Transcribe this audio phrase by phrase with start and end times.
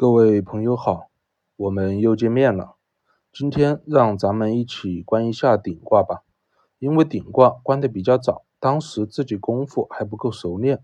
[0.00, 1.10] 各位朋友好，
[1.56, 2.76] 我们又见面了。
[3.30, 6.22] 今天让咱们一起观一下顶卦吧。
[6.78, 10.82] 因为顶卦观的比较早，当时自己功夫还不够熟练，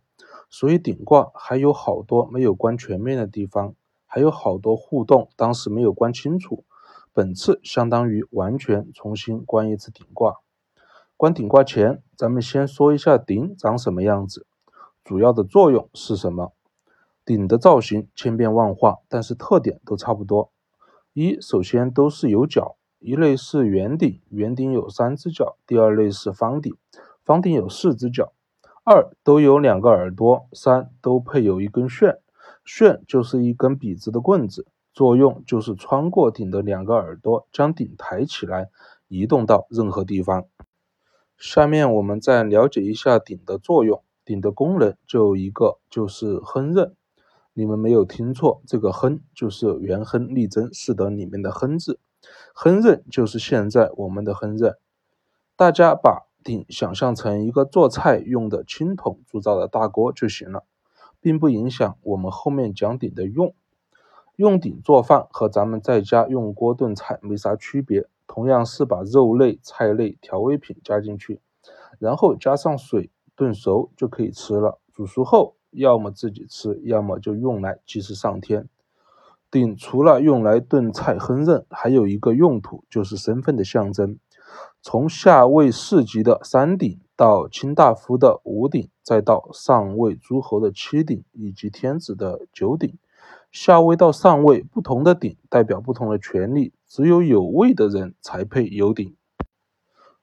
[0.50, 3.74] 所以顶卦还有好多没有观全面的地方，
[4.04, 6.66] 还有好多互动，当时没有观清楚。
[7.14, 10.40] 本次相当于完全重新观一次顶卦。
[11.16, 14.46] 观顶卦前，咱们先说一下顶长什么样子，
[15.02, 16.52] 主要的作用是什么？
[17.26, 20.52] 顶的造型千变万化，但是特点都差不多。
[21.12, 26.72] 一，首先都是有角，一类是圆顶，圆顶有三只角；第二类是方顶，
[27.24, 28.32] 方顶有四只角。
[28.84, 30.46] 二，都有两个耳朵。
[30.52, 32.20] 三，都配有一根旋，
[32.64, 38.70] 旋就是一根笔直的棍子，作用就是穿过顶的两个耳朵，将顶抬起来，
[39.08, 40.44] 移动到任何地方。
[41.36, 44.04] 下面我们再了解一下顶的作用。
[44.24, 46.94] 顶的功能就一个，就是亨刃。
[47.58, 51.98] 你们没有听错，这个亨就是元亨利贞四德里面的亨字，
[52.52, 54.76] 亨刃就是现在我们的亨刃。
[55.56, 60.64] 大家把鼎想象成一个做菜用的青铜铸造的大锅就行了，
[61.18, 63.54] 并不影响我们后面讲鼎的用。
[64.34, 71.40] 用鼎做饭和咱们在家用锅炖菜没啥区别，同样是把肉类、菜类、调味品加进去，
[71.98, 74.78] 然后加上水炖熟就可以吃了。
[74.92, 75.55] 煮熟后。
[75.76, 78.68] 要么自己吃，要么就用来祭祀上天。
[79.50, 84.18] 鼎除了用来炖菜烹饪，还有一个用途就是身份的象征。
[84.82, 92.96] 从下位四级的三鼎，到卿大夫的五鼎，再到上位诸侯的七鼎，以及天子的九鼎，
[93.50, 99.16] 下位到上位不同的鼎代表不同的权利，只有有位的人才配有鼎。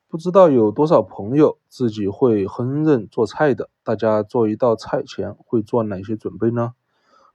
[0.07, 3.69] 不知道有多少朋友自己会烹饪做菜的？
[3.84, 6.73] 大家做一道菜前会做哪些准备呢？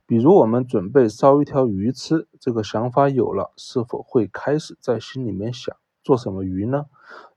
[0.07, 6.87] 比如我们准备烧一条鱼吃，这个想法有了，是否会开始在心里面想做什么鱼呢？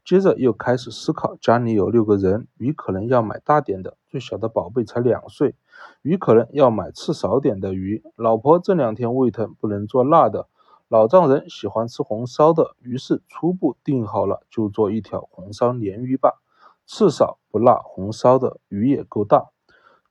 [0.05, 5.55] 接着又开始思考，家里有六个人，鱼可能要买大点的，最小的宝贝才两岁，
[6.01, 8.01] 鱼可能要买刺少点的鱼。
[8.15, 10.47] 老婆这两天胃疼，不能做辣的。
[10.87, 16.41] 老丈人喜欢吃红烧的，于是初步定好了，就做一条红烧鲢鱼吧，
[16.93, 19.51] 刺少不辣，红烧的鱼也够大。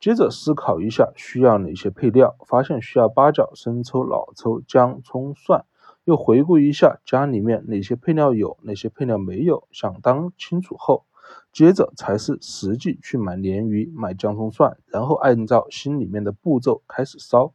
[0.00, 5.66] 接着思考一下需要哪些配料，发现需要八角、生抽、老抽、姜、葱、蒜。
[6.04, 11.04] 又回顾一下家里面哪些配料有，哪些配料没有，想当清楚后，
[11.52, 17.52] 接着才是实际去买鲢鱼、买姜、葱、蒜，然后按照心里面的步骤开始烧。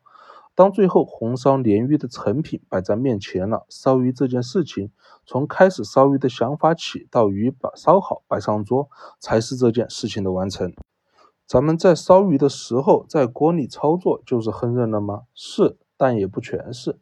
[0.56, 4.90] 当最后红烧鲢鱼的成品摆在面前了，烧鱼这件事情，
[5.26, 8.90] 从开始烧鱼的想法起，到鱼把烧好摆上桌，
[9.20, 10.74] 才是这件事情的完成。
[11.46, 15.24] 咱们在烧鱼的时候，在锅里操作就是烹饪了吗？
[15.34, 16.98] 是，但也不全是。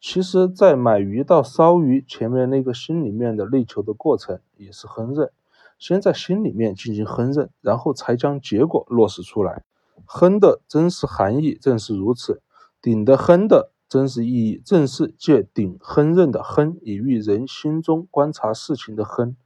[0.00, 5.30] 其实，在买鱼到烧鱼前面那个心里面的内求的过程，也是烹饪。
[5.78, 9.62] 先在心里面进行烹饪，然后才将结果落实出来。
[10.06, 12.42] 烹的真实含义正是如此。
[12.80, 19.36] 鼎的亨的真实意义，正是借鼎亨刃的亨，以喻人心中观察事情的亨。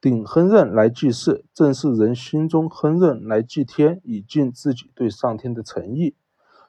[0.00, 6.14] 鼎亨刃来祭祀，正是人心中亨刃来祭天，以尽自己对上天的诚意。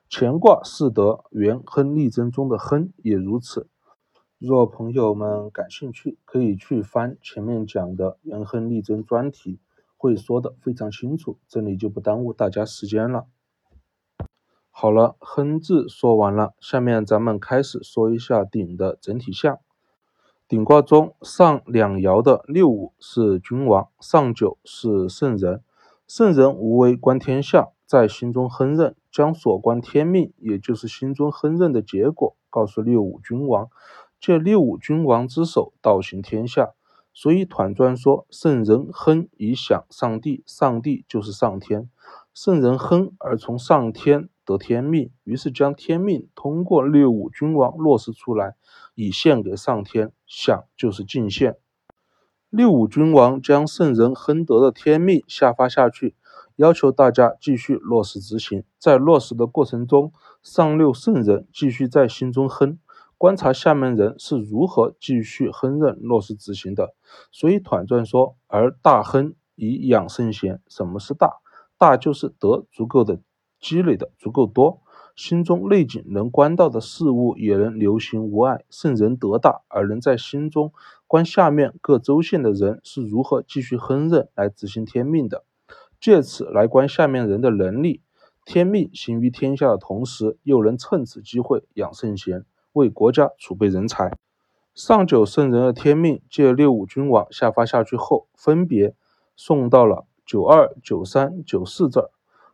[0.09, 3.67] 乾卦四德元亨利贞中的亨也如此。
[4.37, 9.59] 若朋友们感兴趣，可以去翻前面讲的元亨利贞专题，
[9.95, 11.39] 会说的非常清楚。
[11.47, 13.25] 这里就不耽误大家时间了。
[14.75, 19.59] 好了，亨字说完了，下面咱们开始说一下鼎的整体象。
[20.47, 25.61] 鼎卦中上两爻的六五是君王，上九是圣人。
[26.07, 33.69] 圣人无为观天下，在心中亨任，将所观天命，也就是心中亨任的结果，告诉六五君王，
[34.19, 36.71] 借六五君王之手道行天下。
[37.13, 41.91] 所以团传说，圣人亨以享上帝，上帝就是上天。
[42.33, 44.29] 圣人亨而从上天。
[44.45, 48.55] 得天命，于是将天命通过六五君王落实出来，
[48.95, 50.11] 以献给上天。
[50.25, 51.57] 想就是敬献。
[52.49, 56.15] 六五君王将圣人亨德的天命下发下去，
[56.55, 58.63] 要求大家继续落实执行。
[58.77, 60.11] 在落实的过程中，
[60.41, 62.77] 上六圣人继续在心中亨，
[63.17, 66.93] 观察下面人是如何继续亨任落实执行的。
[67.31, 70.61] 所以团传说，而大亨以养圣贤。
[70.67, 71.37] 什么是大？
[71.77, 73.19] 大就是得足够的。
[73.63, 74.81] 积累的足够多，
[75.15, 78.65] 心中内景能观到的事物也能流行无碍。
[78.69, 80.73] 圣人德大，而能在心中
[81.07, 85.45] 观下面各州县的人是如何继续亨任来执行天命的，
[86.01, 88.01] 借此来观下面人的能力。
[88.43, 92.43] 天命行于天下的同时，又能趁此机会养圣贤，
[92.73, 94.11] 为国家储备人才。
[94.75, 98.93] 上九圣人的天命借六五君王下发下去后，分别
[99.37, 102.09] 送到了九二、九三、九四这儿。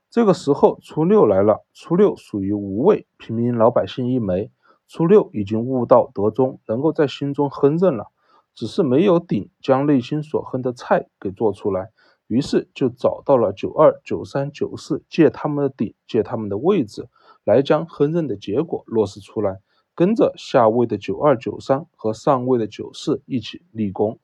[0.10, 1.64] 这个时候，初六来了。
[1.72, 4.52] 初六属于无畏，平民老百姓一枚。
[4.88, 8.08] 初六已经悟道得中，能够在心中哼认了，
[8.56, 11.92] 只是没有鼎将内心所哼的菜给做出来。
[12.26, 17.08] 于是就找到了九二、九三、九四，借他们的鼎，借他们的位置，
[17.44, 19.60] 来将哼认的结果落实出来。
[19.94, 24.18] 跟着下位的九二九三和上位的九四一起立功，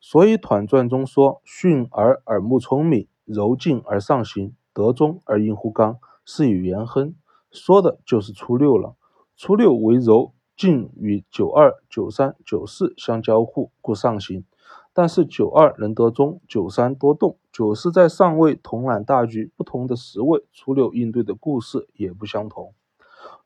[0.00, 7.14] 所以《团传》中说：“训而耳目聪明，柔静而上行，德中而应乎刚，是以元亨。”
[7.52, 8.96] 说的就是初六了。
[9.36, 14.44] 初六为柔静，与九二九三九四相交互，故上行。
[14.92, 19.52] 但是九二能得中，九三多动，九四在上位统揽大局。
[19.56, 22.72] 不同的十位，初六应对的故事也不相同。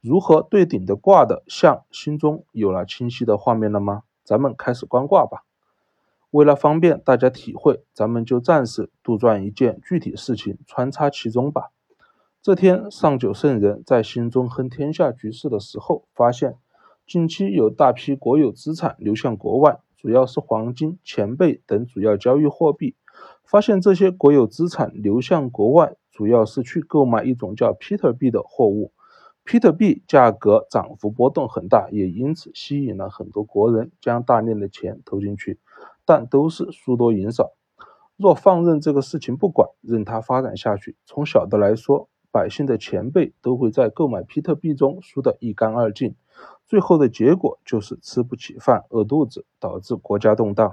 [0.00, 4.02] 如何对顶的卦的象，心中有了清晰的画面了吗？
[4.24, 5.44] 咱们开始观卦吧。
[6.30, 11.70] 为了方便大家体会，咱们就暂时杜撰一件具体事情穿插其中吧。
[12.40, 16.56] 这天，上九圣人在心中哼天下局势的时候，发现
[17.06, 22.94] 近期有大批国有资产流向国外，主要是黄金、钱币等主要交易货币。
[23.44, 28.92] 发现这些国有资产流向国外，主要是去购买一种叫 Peter 币的货物。
[29.42, 35.58] 比特币价格涨幅波动很大，也因此吸引了很多国人将大量的钱投进去，
[36.04, 37.52] 但都是输多赢少。
[38.16, 46.14] 若放任这个事情不管，任它发展下去，从小的来说，百姓的前辈都会在购买比特币中输得一干二净，
[46.66, 50.72] 最后的结果就是吃不起饭、饿肚子，导致国家动荡。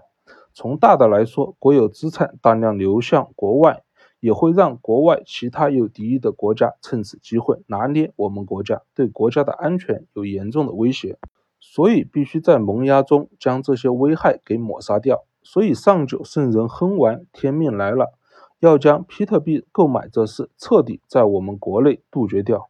[0.54, 3.84] 从大的来说，国有资产大量流向国外。
[4.20, 11.20] 也会让国外其他有敌意的国家趁此机会拿捏我们国家，对国家的安全有严重的威胁，
[11.70, 15.26] 所以必须在萌芽中将这些危害给抹杀掉。
[15.44, 18.14] 所以上九圣人哼完，天命来了，
[18.60, 22.70] 要将比特币购买这事彻底在我们国内杜绝掉。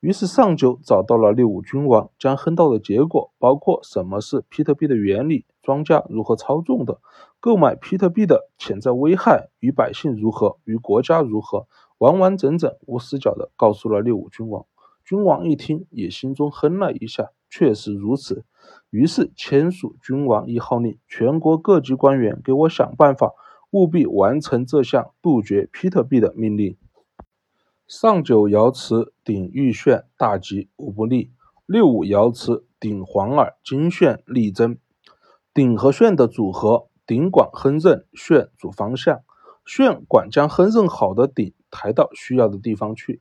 [0.00, 5.44] 于是上九找到了六五君王，将哼到的结果，包括什么是比特币的原理。
[5.62, 7.00] 庄家如何操纵的？
[7.40, 10.58] 购买比特币的潜在危害与百姓如何？
[10.64, 11.66] 与国家如何？
[11.98, 14.64] 完完整整、无死角的告诉了六五君王。
[15.04, 18.44] 君王一听，也心中哼了一下，确实如此。
[18.90, 23.32] 于是签署君王一号令，全国各级官员给我想办法，
[23.70, 26.76] 务必完成这项杜绝比特币的命令。
[27.86, 31.30] 上九爻辞顶玉炫，大吉，无不利；
[31.66, 34.78] 六五爻辞顶黄耳，金炫，力争。
[35.54, 39.20] 顶和炫的组合，顶管亨刃，炫主方向。
[39.66, 43.20] 炫管将亨刃好的顶抬到需要的地方去。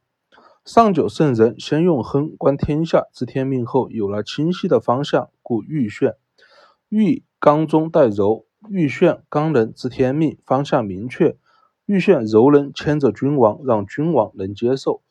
[0.68, 6.16] 上九圣人先用亨观天下知天命后，有了清晰的方向，故欲炫。
[6.90, 11.38] 欲刚中带柔，欲炫刚能知天命，方向明确。
[11.86, 15.02] 欲炫柔能牵着君王，让君王能接受。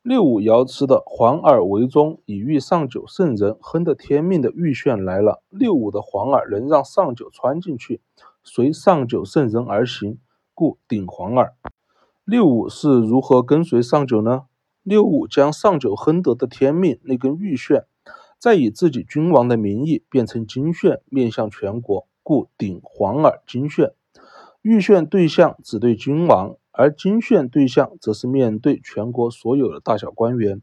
[0.00, 5.42] 六五爻辞的黄耳为中，以喻上九圣人亨的天命的预炫来了。
[5.48, 8.00] 六五的黄耳能让上九穿进去，
[8.44, 10.20] 随上九圣人而行，
[10.54, 11.52] 故顶黄耳。
[12.24, 14.44] 六五是如何跟随上九呢？
[14.84, 17.86] 六五将上九亨得的天命那根玉铉，
[18.38, 23.92] 再以自己君王的名义变成金炫，面向全国，故顶黄耳金炫。
[24.62, 26.54] 玉铉对象只对君王。
[26.76, 30.60] 而金炫对象则是面对全国所有的大小官员，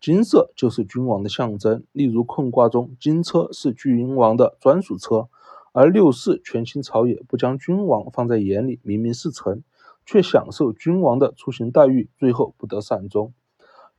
[0.00, 1.84] 金色就是君王的象征。
[1.92, 5.28] 例如困卦中，金车是君王的专属车，
[5.72, 9.62] 而六四权倾朝野，不将君王放在眼里，明明是臣，
[10.06, 13.34] 却享受君王的出行待遇，最后不得善终。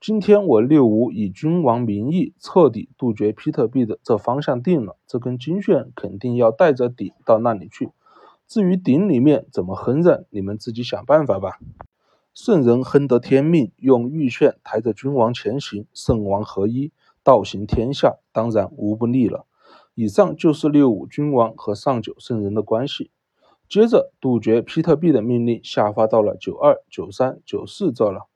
[0.01, 7.91] 今天我六五以君王名义彻底杜绝比特币的这方向定了，这根金线肯定要带着底到那里去。
[8.47, 11.59] 至于鼎里面怎么哼着，你们自己想办法吧。
[12.33, 16.91] 圣人亨得天命，用玉券抬着君王前行，圣王合一，
[17.23, 19.45] 道行天下，当然无不利了。
[19.93, 23.11] 以上就是六五君王和上九圣人的关系。
[23.69, 28.30] 接着，杜绝比特币的命令下发到了九二、九三、九四这了。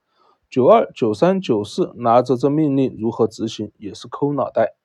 [0.56, 4.78] 九二、九三、九四拿着这命令如何执行，也是抠脑袋。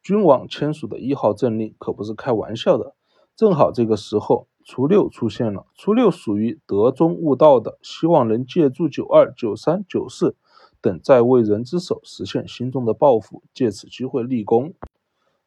[0.00, 2.94] 君王签署的一号政令可不是开玩笑的。
[3.36, 4.48] 正好这个时候。
[4.64, 10.34] 初六出现了，初六属于德中悟道的，希望能借助九二、九三、九四
[10.80, 14.72] 等在位人之手实现心中的抱负，借此机会立功。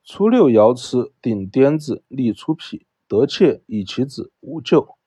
[0.03, 4.97] 初六爻辞：顶颠子，立出匹，得妾以其子无咎。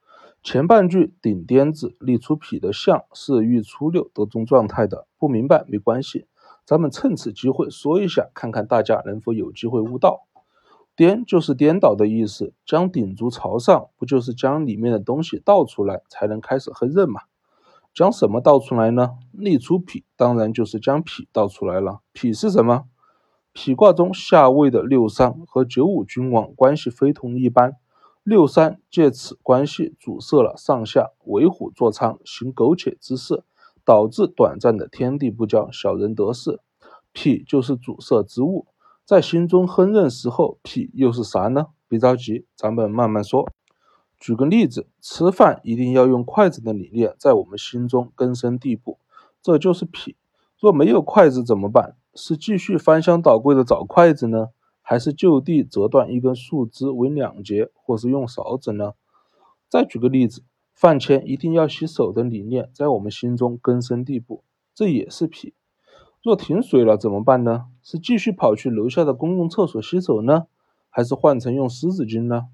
[0.45, 6.27] 前半句顶颠子立出痞的象是遇初六得中状态的，不明白没关系，
[6.63, 10.27] 咱们趁此机会说一下，看看大家能否有机会悟道。
[10.95, 17.21] 颠就是颠倒的意思，将顶足朝上，不就是将里面的东西倒出来，才能开始烹饪嘛？
[17.91, 19.13] 将什么倒出来呢？
[19.31, 22.01] 立出痞，当然就是将痞倒出来了。
[22.13, 22.83] 痞是什么？
[23.55, 27.77] 痞卦中下位的六三和九五君王关系非同一般，
[28.25, 33.43] 六三借此关系阻塞了上下，为虎作伥，行苟且之事，
[33.83, 36.59] 导致短暂的天地不交，小人得势。
[37.13, 38.65] 痞就是阻塞之物。
[39.05, 41.67] 在心中亨饪时候，痞又是啥呢？
[41.87, 43.47] 别着急，咱们慢慢说。
[44.17, 48.97] 举个例子，吃饭一定要用筷子的理念在我们心中根深蒂固，
[49.39, 50.15] 这就是痞。
[50.59, 51.95] 若没有筷子怎么办？
[52.15, 54.47] 是继续翻箱倒柜的找筷子呢，
[54.87, 58.93] 还是就地折断一根树枝为两截，或是用勺子呢？
[59.67, 60.43] 再举个例子，
[60.75, 64.43] 饭前一定要洗手的理念在我们心中根深蒂固，
[64.75, 65.55] 这也是脾。
[66.21, 67.65] 若停水了怎么办呢？
[67.81, 70.45] 是继续跑去楼下的公共厕所洗手呢，
[70.91, 72.49] 还是换成用湿纸巾呢？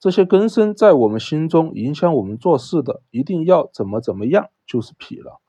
[0.00, 5.42] 这些根深在我们心中、影响我们做事的，一定要怎么怎么样，就是脾了。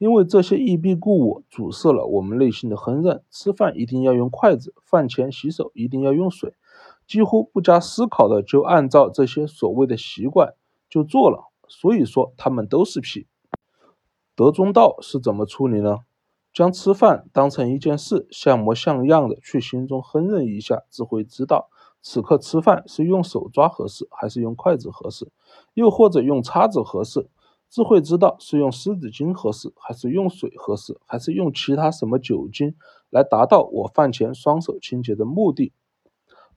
[0.00, 3.20] 因为这些异必故我阻塞了我们内心的烹饪。
[3.30, 6.54] 吃饭一定要用筷子，饭前洗手一定要用水，
[7.06, 10.54] 几乎不加思考的就按照这些所谓的习惯
[10.88, 11.52] 就做了。
[11.68, 13.26] 所以说他们都是屁。
[14.34, 15.98] 德中道是怎么处理呢？
[16.50, 21.68] 将吃饭当成一件事，像模像样的去心中烹饪一下，只会知道
[22.00, 25.30] 此刻吃饭是用手抓合适，还是用筷子合适，
[25.74, 27.28] 又或者用叉子合适，
[27.70, 32.74] 只会知道是用湿纸巾合适，还是用水合适，还是用其他什么酒精
[33.10, 35.72] 来达到我饭前双手清洁的目的。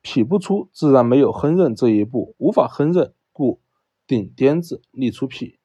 [0.01, 3.61] 脾不出，自然没有烹饪这一步，无法烹饪，故
[4.07, 5.55] 顶颠子立出痞。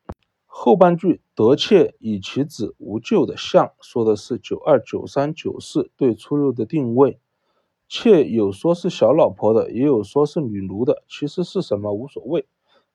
[0.45, 7.19] 后半句得妾以其子无咎的象，说的是九二、九三、九四对初六的定位。
[7.89, 12.47] 妾有说是小老婆的，也有说是女奴的，其实是什么无所谓。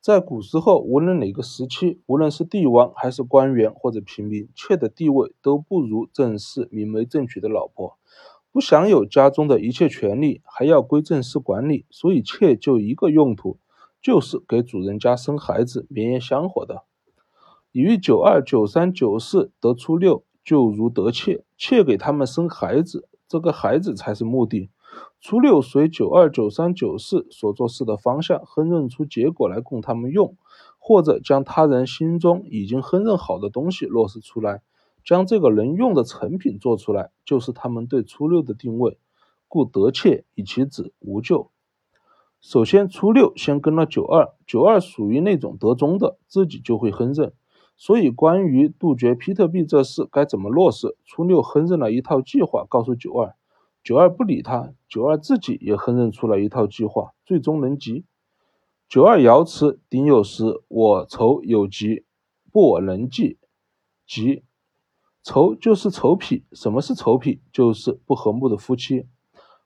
[0.04, 7.98] 在古时候，无论哪个时期，无论是帝王还是官员或者平民，妾的地位都不如正室明媒正娶的老婆，
[8.52, 11.86] 不享有家中的一切权利，还要归正室管理。
[11.90, 13.58] 所以妾就一个用途，
[14.02, 16.84] 就是给主人家生孩子、绵延香火的。
[17.72, 24.70] 你于九二、九三、九四得初六，就如得妾，妾给他们生孩子，这个孩子才是目的。
[25.20, 30.36] 初六随九二、九三、九四所做事的方向烹饪出结果来供他们用，
[30.80, 34.62] 或者将他人心中已经烹饪好的东西落实出来，
[35.04, 38.98] 将这个能用的成品做出来，就是他们对初六的定位。
[39.48, 41.52] 故得妾以其子无咎。
[42.42, 47.32] 首先，初六先跟了九二，九二属于那种得中的，自己就会亨饪。
[47.78, 53.36] 所以，关于杜绝皮特币这事该怎么落实，初六哼认了一套计划，告诉九二，
[53.84, 58.06] 九二不理他，九二自己也哼认出了一套计划，最终能及。
[58.88, 62.06] 九二爻辞顶有时，我仇有疾，
[62.52, 63.38] 不我能济。
[64.08, 64.44] 疾，
[65.22, 66.44] 仇就是仇痞。
[66.54, 67.40] 什么是仇痞？
[67.52, 69.08] 就是不和睦的夫妻。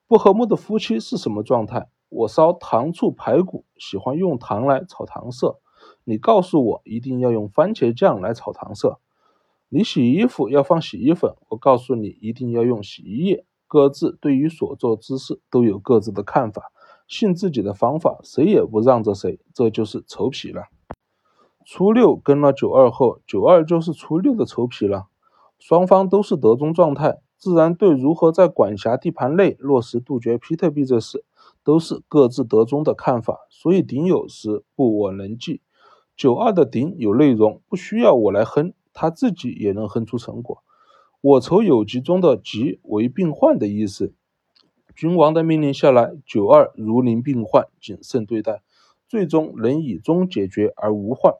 [0.07, 1.89] 不和睦的夫妻是什么状态？
[2.09, 5.59] 我烧糖醋排骨，喜欢用糖来炒糖色。
[6.05, 9.00] 你告诉我一定要用番茄酱来炒糖色，
[9.69, 13.45] 你洗衣服要放洗衣粉，我告诉你一定要用洗衣液。
[13.67, 16.71] 各自对于所做之事都有各自的看法，
[17.07, 20.63] 信自己的方法，谁也不让着谁，这就是仇痞了。
[21.65, 25.07] 初六跟了九二后，九二就是初六的仇痞了。
[25.59, 31.25] 双方都是德中状态，自然对如何在管辖地盘内落实杜绝比特币这事，
[31.63, 33.39] 都是各自得中的看法。
[33.50, 35.62] 所以顶有时不我能记。
[36.15, 40.63] 九二的顶有内容，不需要我来哼，他自己也能哼出成果。
[41.27, 44.13] 我愁有疾中的疾为病患的意思。
[44.96, 48.62] 君王的命令下来，九二如临病患，谨慎对待，
[49.10, 51.34] 最终能以终解决而无患。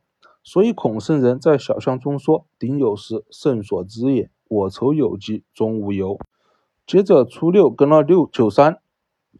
[0.44, 4.30] 所以孔圣人在小象中说：“鼎有时，圣所知也。
[4.50, 6.20] 我愁有疾，终无忧。”
[6.86, 8.80] 接着初六跟了六九三，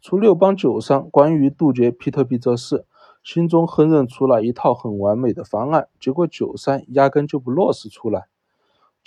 [0.00, 2.86] 初六帮九三关于杜绝皮特币这事。
[3.22, 8.28] 心中哼认出了一套很完美的方案，结果九三压根就不落实出来。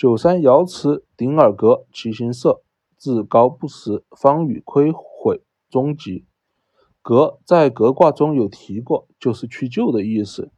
[0.02, 2.64] 九三爻辞顶耳格，其形色，
[2.98, 6.26] 至高不实，方与亏毁，终极。
[7.04, 10.50] 格在格卦中有提过，就是去旧的意思。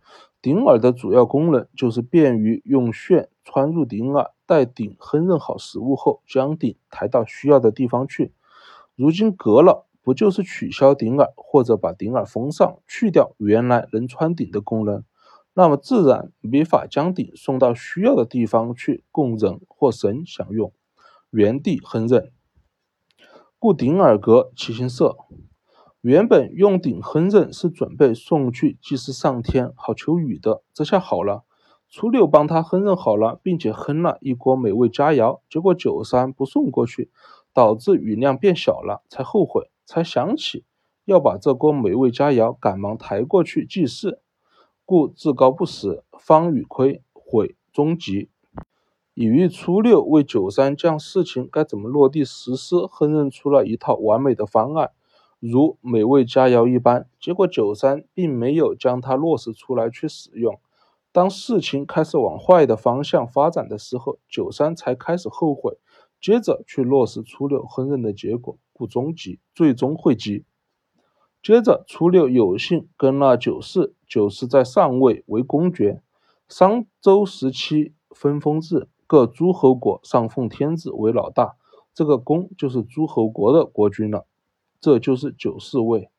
[0.41, 8.31] 顶耳的主要功能就是便于用旋穿入顶耳，待顶烹饪好食物后，将顶抬到需要的地方去。
[8.95, 9.85] 如今格了。
[10.05, 15.03] 不就是取消顶耳，或者把顶耳封上，去掉原来能穿顶的功能？
[15.53, 20.74] 那么自然没法将鼎送到需要的地方去供人或神享用。
[21.29, 22.29] 原地烹饪，
[23.60, 25.17] 故鼎尔阁其形色。
[26.01, 30.63] 原本用鼎烹饪是准备送去祭祀上天，好求雨的。
[30.74, 31.43] 这下好了，
[31.88, 35.39] 初六帮他烹饪好了，并且哼了一锅美味佳肴。
[35.50, 37.10] 结果九三不送过去，
[37.53, 40.65] 导致雨量变小了，才后悔，才想起
[41.05, 44.19] 要把这锅美味佳肴赶忙抬过去祭祀，
[44.93, 48.29] 故至高不死，方与亏悔终极。
[49.15, 54.91] 已于初六为九三将事情该怎么落地实施烹饪出了一套完美的方案，
[55.39, 57.09] 如美味佳肴一般。
[57.19, 60.59] 结果九三并没有将它落实出来去使用。
[61.12, 65.79] 当事情开始往坏的方向发展的时候，九三才开始后悔，
[66.21, 70.45] 接着去落实初六烹饪的结果，故终极，最终会稽。
[71.43, 76.01] 接着初六有幸跟了九四，九四在上位为公爵。
[76.47, 78.88] 商周时期分封制。
[79.05, 81.55] 各诸侯国上奉天子为老大，
[81.93, 84.25] 这个公就是诸侯国的国君了，
[84.79, 86.09] 这就是九四位。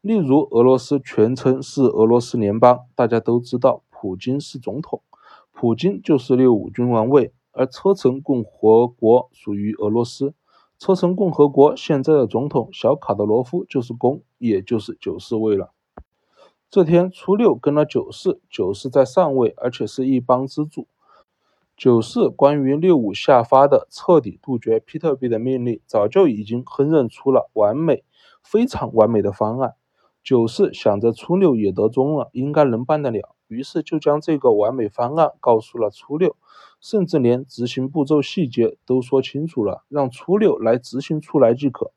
[0.00, 5.00] 例如，俄罗斯全称是俄罗斯联邦，大家都知道，普京是总统，
[5.52, 7.32] 普京就是六五君王位。
[7.52, 10.34] 而车臣共和国属于俄罗斯，
[10.78, 15.72] 车臣共和国现在的总统小卡德罗夫就是公，也就是九四位了。
[16.68, 20.88] 这天初六跟了九四，九四在上位，而且是一帮之主。
[21.76, 28.02] 九四关于六五下发的彻底杜绝比特币的命令，早就已经烹饪出了完美、
[28.42, 29.74] 非常完美的方案。
[30.24, 36.36] 九四想着初六也得中了，应该能办得了，于是就将这个完美方案告诉了初六，
[36.80, 41.92] 甚至连执行步骤细节都说清楚了，让初六来执行出来即可。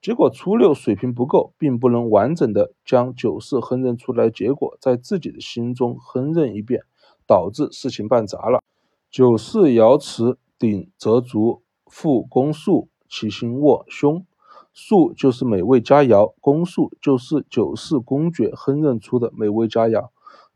[0.00, 6.82] 结果初六水平不够，并不能完整的将九四烹饪出来结果在自己的心中烹饪一遍，
[7.26, 8.62] 导致事情办砸了。
[9.10, 14.26] 九四爻辞鼎则足，复公素，其心卧胸。
[14.74, 20.08] 素就是美味佳肴，公素就是九四公爵烹饪出的美味佳肴。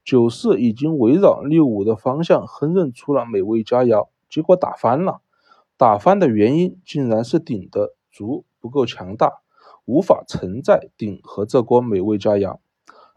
[0.08, 5.20] 九四已经围绕六五的方向烹饪出了美味佳肴，结果打翻了。
[5.76, 9.42] 打翻的原因竟然是鼎的足不够强大，
[9.84, 12.56] 无法承载鼎和这锅美味佳肴。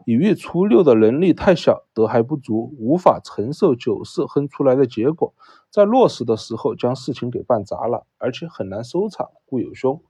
[0.04, 5.32] 以遇初六的能力太小，德还不足，无法承受九四哼出来的结果，
[5.70, 10.02] 在落实的时候将事情给办砸了，而且很难收场，故有凶。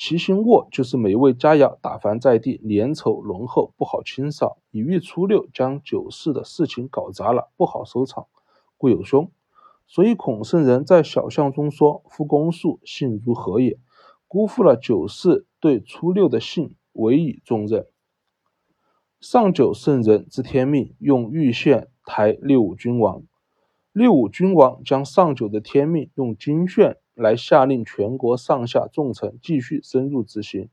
[0.00, 4.58] 其行卧就是美味佳肴打翻在地，粘稠浓厚，不好清扫。
[4.70, 8.28] 以遇初六将九四的事情搞砸了，不好收场，
[8.76, 9.28] 故有凶。
[9.88, 13.76] 所以孔圣人在小象中说：“夫公素，信如何也？”
[14.28, 17.84] 辜负了九四对初六的信，委以重任。
[19.20, 23.24] 上九圣人之天命，用玉线抬六五君王。
[23.90, 30.68] 六五君王将上九的天命用金线来下令全国上下重臣继续深入执行。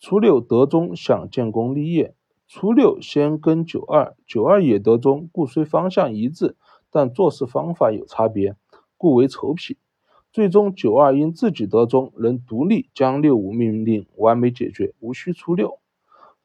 [0.00, 2.14] 初六得中，想建功立业。
[2.48, 6.56] 初六先跟九二，九二也得中，故虽方向一致，
[6.90, 8.56] 但做事方法有差别，
[8.96, 9.78] 故为仇匹。
[10.32, 15.78] 最终九二因自己得中，能独立将六五命令完美解决，无需初六。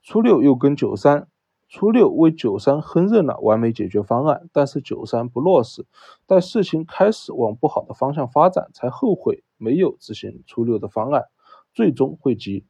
[0.04, 1.28] 初六又跟九三，
[1.68, 5.86] 初六为九三烹饪了完美解决方案，但是九三不落实，
[6.28, 11.26] 待事情开始往不好的方向发展，才后悔没有执行初六的方案，
[11.74, 12.66] 最终会急。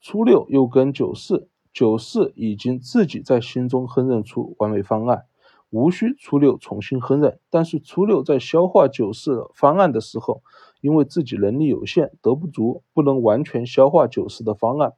[0.00, 5.24] 初六又跟九四，九四已经自己在心中烹饪出完美方案，
[5.70, 10.42] 无需初六重新烹饪，但是初六在消化九四方案的时候，
[10.80, 14.94] 因为自己能力有限，德不足，不能完全消化九四的方案。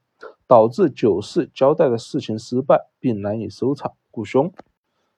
[0.47, 4.53] 导致九世交代的事情失败，并难以收场，故凶。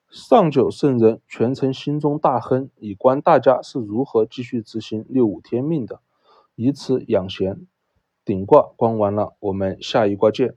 [0.08, 6.00] 上九圣人全程心中大亨，以观大家是如何继续执行六五天命的，
[6.54, 7.66] 以此养贤。
[8.24, 10.54] 顶卦观完了，我们下一卦见。